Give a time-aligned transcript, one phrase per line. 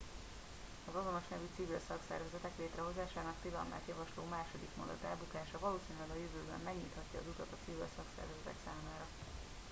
[0.89, 7.17] az azonos nemű civil szakszervezetek létrehozásának tilalmát javasló második mondat elbukása valószínűleg a jövőben megnyithatja
[7.19, 9.05] az utat a civil szakszervezetek számára